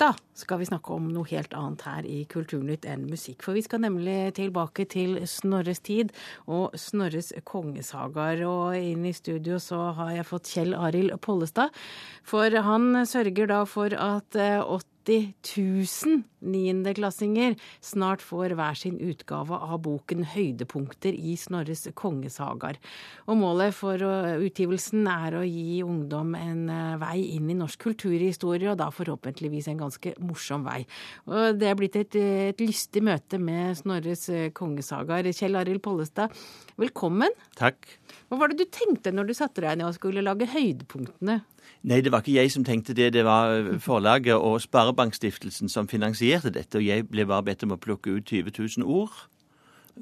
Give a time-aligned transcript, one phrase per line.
[0.00, 3.40] da skal vi snakke om noe helt annet her i Kulturnytt enn musikk.
[3.46, 6.12] For vi skal nemlig tilbake til Snorres tid
[6.44, 8.42] og Snorres kongesagaer.
[8.48, 11.72] Og inn i studio så har jeg fått Kjell Arild Pollestad.
[12.26, 15.34] For han sørger da for at 80 80
[16.06, 22.78] 000 niendeklassinger snart får hver sin utgave av boken 'Høydepunkter i Snorres kongesagaer'.
[23.26, 24.02] Og målet for
[24.42, 29.70] utgivelsen er å gi ungdom en eh, vei inn i norsk kulturhistorie, og da forhåpentligvis
[29.70, 30.84] en ganske morsom vei.
[31.30, 35.30] Og det er blitt et, et lystig møte med Snorres eh, kongesagaer.
[35.36, 36.34] Kjell Arild Pollestad,
[36.80, 37.34] velkommen.
[37.58, 37.86] Takk.
[38.26, 41.40] Hva var det du tenkte når du satte deg ned og skulle lage høydepunktene?
[41.86, 43.12] Nei, det var ikke jeg som tenkte det.
[43.14, 46.80] Det var forlaget og Sparebankstiftelsen som finansierte dette.
[46.80, 48.52] Og jeg ble bare bedt om å plukke ut 20
[48.82, 49.14] 000 ord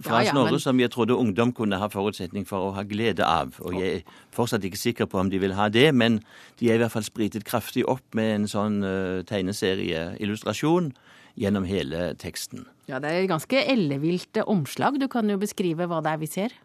[0.03, 0.63] fra ja, ja, Snorre men...
[0.63, 3.55] som jeg trodde ungdom kunne ha forutsetning for å ha glede av.
[3.63, 6.19] Og jeg er fortsatt ikke sikker på om de vil ha det, men
[6.59, 10.91] de er i hvert fall spritet kraftig opp med en sånn uh, tegneserieillustrasjon
[11.39, 12.67] gjennom hele teksten.
[12.91, 14.99] Ja, det er et ganske ellevilt omslag.
[15.01, 16.59] Du kan jo beskrive hva det er vi ser?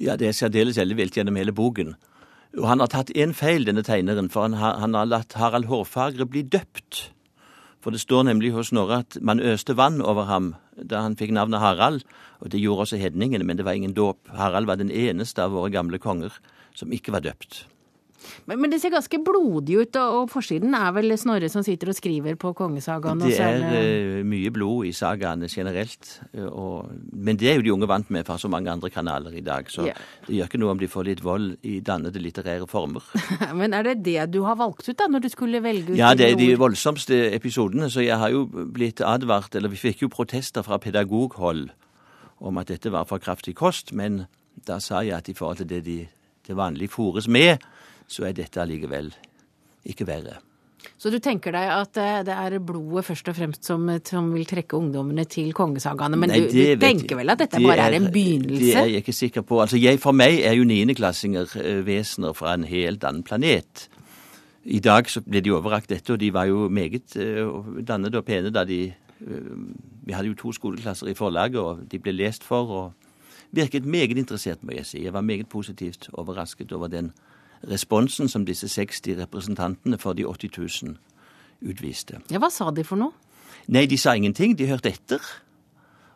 [0.00, 1.94] Ja, det er særdeles ellevilt gjennom hele boken.
[2.54, 5.66] Og han har tatt én feil, denne tegneren, for han har, han har latt Harald
[5.66, 7.08] Hårfagre bli døpt.
[7.82, 11.34] For det står nemlig hos Snorre at man øste vann over ham da han fikk
[11.34, 12.06] navnet Harald,
[12.40, 14.30] og det gjorde også hedningene, men det var ingen dåp.
[14.32, 16.32] Harald var den eneste av våre gamle konger
[16.74, 17.64] som ikke var døpt.
[18.48, 21.96] Men, men, det ser ganske blodig ut, og forsiden er vel Snorre som sitter og
[21.96, 23.20] skriver på kongesagaen?
[23.22, 26.10] Det er uh, mye blod i sagaene generelt,
[26.48, 29.44] og, men det er jo de unge vant med fra så mange andre kanaler i
[29.44, 29.68] dag.
[29.72, 30.00] Så yeah.
[30.26, 33.04] det gjør ikke noe om de får litt vold i dannede litterære former.
[33.60, 36.14] men er det det du har valgt ut, da, når du skulle velge ut Ja,
[36.18, 40.12] det er de voldsomste episodene, så jeg har jo blitt advart, eller vi fikk jo
[40.12, 41.68] protester fra pedagoghold
[42.44, 44.24] om at dette var for kraftig kost, men
[44.66, 45.98] da sa jeg at i forhold til det de
[46.44, 47.62] til vanlig fôres med,
[48.06, 49.12] så er dette allikevel
[49.88, 50.40] ikke verre.
[51.00, 54.46] Så du tenker deg at eh, det er blodet først og fremst som, som vil
[54.48, 57.96] trekke ungdommene til kongesagaene, men Nei, du, du tenker vel at dette det bare er,
[57.96, 58.60] er, en begynnelse?
[58.64, 59.60] Det er jeg ikke sikker på.
[59.64, 63.88] Altså jeg, For meg er jo niendeklassinger eh, vesener fra en helt annen planet.
[64.64, 68.24] I dag så ble de overrakt dette, og de var jo meget uh, dannede og
[68.24, 68.86] pene da de
[69.20, 69.50] uh,
[70.06, 73.10] Vi hadde jo to skoleklasser i forlaget, og de ble lest for og
[73.52, 75.04] virket meget interessert, må jeg si.
[75.04, 77.12] Jeg var meget positivt overrasket over den
[77.70, 80.96] responsen som disse 60 representantene for de 80 000
[81.70, 82.20] utviste.
[82.30, 83.14] Ja, Hva sa de for noe?
[83.72, 84.56] Nei, de sa ingenting.
[84.58, 85.22] De hørte etter.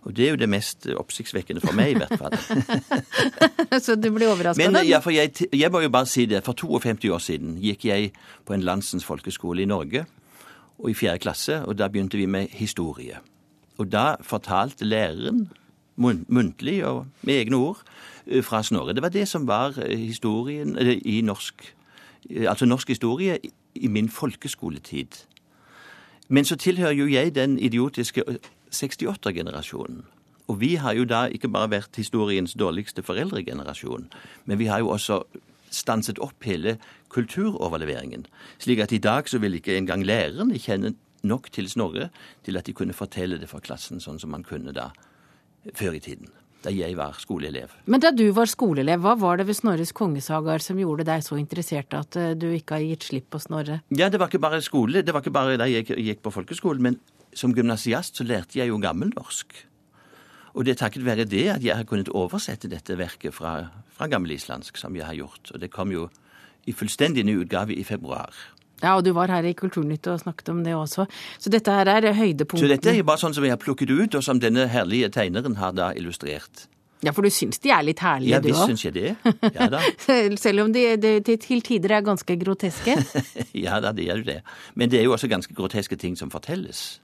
[0.06, 2.36] Og det er jo det mest oppsiktsvekkende for meg, i hvert fall.
[3.84, 4.82] Så du blir overraska?
[4.86, 6.44] Ja, for jeg, jeg, må jo bare si det.
[6.46, 8.12] For 52 år siden gikk jeg
[8.46, 10.06] på en landsens folkeskole i Norge,
[10.78, 13.18] og i fjerde klasse, og da begynte vi med historie.
[13.78, 15.48] Og da fortalte læreren,
[15.98, 17.82] muntlig og med egne ord,
[18.28, 18.92] Eh, fra Snorre.
[18.92, 21.74] Det var det som var eh, historien i norsk
[22.30, 23.38] eh, Altså norsk historie
[23.74, 25.24] i min folkeskoletid.
[26.28, 28.24] Men så tilhører jo jeg den idiotiske
[28.74, 30.04] 68-generasjonen.
[30.48, 34.08] Og vi har jo da ikke bare vært historiens dårligste foreldregenerasjon,
[34.44, 35.22] men vi har jo også
[35.70, 38.26] stanset opp hele kulturoverleveringen.
[38.58, 42.08] Slik at i dag så vil ikke engang lærerne kjenne nok til Snorre
[42.44, 44.90] til at de kunne fortelle det for klassen sånn som man kunne da
[45.74, 46.28] før i tiden
[46.64, 47.70] da jeg var skoleelev.
[47.86, 51.38] Men da du var skoleelev, hva var det ved Snorres kongesagaer som gjorde deg så
[51.38, 53.80] interessert at eh, du ikke har gitt slipp på Snorre?
[53.94, 56.82] Ja, det var ikke bare skole, det var ikke bare da jeg gikk på folkeskolen,
[56.82, 56.98] men
[57.36, 59.54] som gymnasiast så lærte jeg jo gammelnorsk.
[60.58, 64.08] Og det er takket være det at jeg har kunnet oversette dette verket fra, fra
[64.10, 65.52] gammelislandsk, som jeg har gjort.
[65.54, 66.08] Og det kom jo
[66.66, 68.34] i fullstendig ny utgave i februar.
[68.82, 71.08] Ja, og du var her i Kulturnytt og snakket om det også.
[71.38, 72.64] Så dette her er høydepunktet.
[72.64, 75.58] Så dette er bare sånn som jeg har plukket ut, og som denne herlige tegneren
[75.58, 76.68] har da illustrert.
[77.04, 78.54] Ja, for du syns de er litt herlige, ja, du òg?
[78.56, 79.52] Ja, visst syns jeg det.
[79.54, 79.82] Ja da.
[80.44, 82.96] Selv om de, de, de, til tider er ganske groteske?
[83.66, 84.40] ja da, det er jo det.
[84.74, 86.98] Men det er jo også ganske groteske ting som fortelles.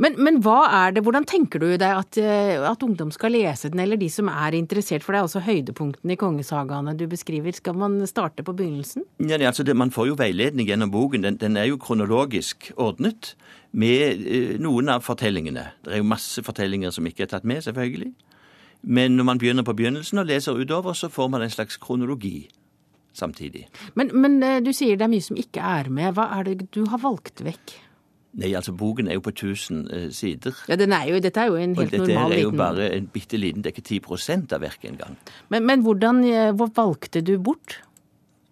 [0.00, 3.70] Men, men, hva er det, hvordan tenker du deg at, eh, at, ungdom skal lese
[3.72, 5.04] den, eller de som er interessert?
[5.04, 7.52] For det er også høydepunktene i kongesagaene du beskriver.
[7.56, 9.06] Skal man starte på begynnelsen?
[9.18, 11.26] Ja, det, altså det, Man får jo veiledning gjennom boken.
[11.26, 13.34] Den, den er jo kronologisk ordnet
[13.72, 15.70] med eh, noen av fortellingene.
[15.84, 18.12] Det er jo masse fortellinger som ikke er tatt med, selvfølgelig.
[18.82, 22.48] Men når man begynner på begynnelsen og leser utover, så får man en slags kronologi
[23.12, 23.68] samtidig.
[23.94, 26.14] Men, men eh, du sier det er mye som ikke er med.
[26.16, 27.76] Hva er det du har valgt vekk?
[28.32, 30.56] Nei, altså boken er jo på 1000 uh, eh, sider.
[30.68, 32.86] Ja, den er jo, Dette er jo en helt normal liten Dette er jo bare
[32.96, 35.18] en bitte liten, det er ikke 10% av verket engang.
[35.52, 37.82] Men, men hvordan eh, hvor valgte du bort?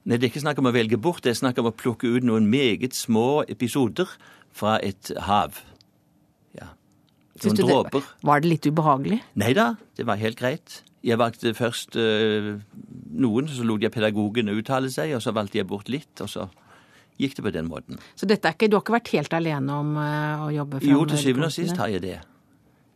[0.04, 2.12] Nei, Det er ikke snakk om å velge bort, det er snakk om å plukke
[2.12, 4.12] ut noen meget små episoder
[4.52, 5.62] fra et hav.
[6.60, 6.74] Ja.
[7.40, 8.14] Noen dråper.
[8.20, 9.22] Var det litt ubehagelig?
[9.40, 10.82] Nei da, det var helt greit.
[11.00, 12.58] Jeg valgte først uh,
[13.16, 16.50] noen, så lot jeg pedagogene uttale seg, og så valgte jeg bort litt, og så
[17.20, 18.00] gikk det på den måten.
[18.18, 20.92] Så dette er ikke, du har ikke vært helt alene om uh, å jobbe fram
[20.92, 22.18] Jo, til syvende og sist har jeg det.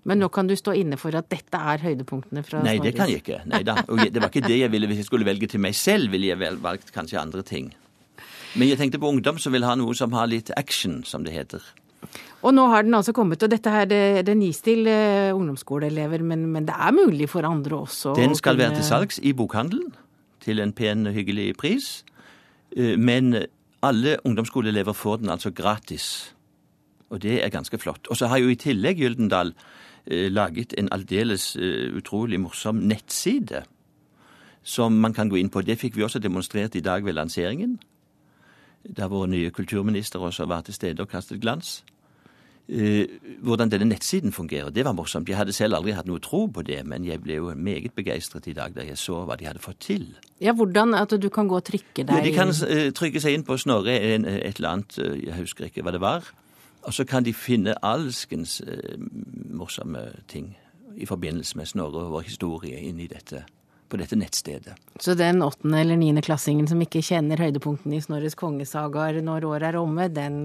[0.04, 3.08] Men nå kan du stå inne for at dette er høydepunktene fra Nei, det kan
[3.08, 3.40] jeg ikke.
[3.48, 3.78] Nei da.
[3.88, 4.88] Og det var ikke det jeg ville.
[4.90, 7.70] Hvis jeg skulle velge til meg selv, ville jeg vel valgt kanskje andre ting.
[8.54, 11.32] Men jeg tenkte på ungdom som vil ha noe som har litt action, som det
[11.34, 11.64] heter.
[12.44, 16.22] Og nå har den altså kommet, og dette her, det, den gis til uh, ungdomsskoleelever,
[16.22, 18.12] men, men, det er mulig for andre også?
[18.18, 18.66] Den skal kunne...
[18.66, 19.94] være til salgs i bokhandelen
[20.44, 22.04] til en pen, og hyggelig pris.
[22.76, 23.46] Uh, men
[23.84, 26.34] alle ungdomsskoleelever får den altså gratis.
[27.10, 28.08] Og det er ganske flott.
[28.10, 29.54] Og så har jo i tillegg Gyldendal
[30.06, 31.56] eh, laget en aldeles
[31.94, 33.64] utrolig morsom nettside
[34.64, 35.62] som man kan gå inn på.
[35.62, 37.78] Det fikk vi også demonstrert i dag ved lanseringen.
[38.84, 41.84] Der våre nye kulturminister også var til stede og kastet glans.
[42.64, 43.04] Uh,
[43.44, 44.70] hvordan denne nettsiden fungerer.
[44.72, 45.28] Det var morsomt.
[45.28, 48.46] Jeg hadde selv aldri hatt noe tro på det, men jeg ble jo meget begeistret
[48.48, 50.06] i dag da jeg så hva de hadde fått til.
[50.40, 53.36] Ja, Hvordan at du kan gå og trykke deg ja, De kan uh, trykke seg
[53.36, 56.30] inn på Snorre en, et eller annet, uh, jeg husker ikke hva det var.
[56.88, 58.62] Og så kan de finne alskens
[59.52, 60.50] morsomme ting
[60.96, 63.44] i forbindelse med Snorre og vår historie inni dette
[63.88, 64.74] på dette nettstedet.
[65.00, 69.68] Så den åttende eller niende klassingen som ikke kjenner høydepunktene i Snorres kongesagaer når året
[69.70, 70.40] er omme, den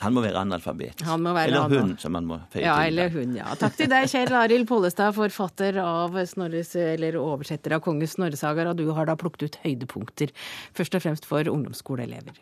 [0.00, 1.04] han må være analfabet.
[1.20, 1.82] Må være eller anal...
[1.84, 2.92] hun, som han må feie ja, til.
[2.92, 3.54] Eller hun, ja.
[3.60, 8.80] Takk til deg, Kjell Arild Pollestad, forfatter av Snorres, eller oversetter av Kongens Snorresagaer, og
[8.80, 10.32] du har da plukket ut høydepunkter,
[10.76, 12.40] først og fremst for ungdomsskoleelever.